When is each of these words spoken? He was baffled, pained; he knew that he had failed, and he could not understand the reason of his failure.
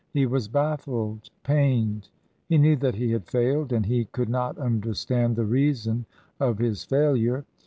He 0.15 0.25
was 0.25 0.47
baffled, 0.47 1.29
pained; 1.43 2.09
he 2.49 2.57
knew 2.57 2.75
that 2.77 2.95
he 2.95 3.11
had 3.11 3.27
failed, 3.27 3.71
and 3.71 3.85
he 3.85 4.05
could 4.05 4.29
not 4.29 4.57
understand 4.57 5.35
the 5.35 5.45
reason 5.45 6.05
of 6.39 6.57
his 6.57 6.83
failure. 6.83 7.45